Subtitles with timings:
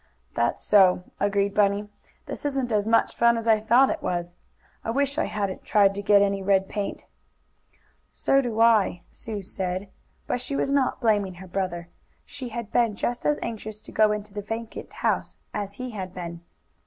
[0.33, 1.87] "That's so," agreed Bunny.
[2.25, 4.33] "This isn't as much fun as I thought it was.
[4.83, 7.05] I wish I hadn't tried to get any red paint."
[8.11, 9.89] "So do I," Sue said,
[10.25, 11.87] but she was not blaming her brother.
[12.25, 16.15] She had been just as anxious to go into the vacant house as he had
[16.15, 16.41] been.